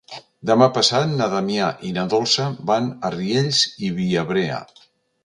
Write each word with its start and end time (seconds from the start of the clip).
Demà 0.49 0.67
passat 0.77 1.11
na 1.19 1.27
Damià 1.33 1.67
i 1.89 1.93
na 1.97 2.05
Dolça 2.13 2.47
van 2.71 2.87
a 3.11 3.13
Riells 3.17 3.61
i 3.89 3.93
Viabrea. 3.99 4.57